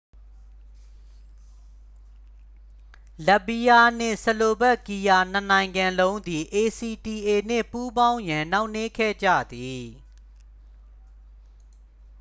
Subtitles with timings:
[3.25, 7.15] လတ်ဗီးယားနှင့် ဆလိုဗက်ကီးယား နှစ်နိုင်ငံလုံးသည် acta
[7.49, 9.85] နှင့် ပူးပေါင်းရန် နှောင့်နှေးခဲ့ကြသည်